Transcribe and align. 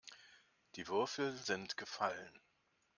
Die 0.77 0.87
Würfel 0.87 1.31
sind 1.37 1.77
gefallen. 1.77 2.41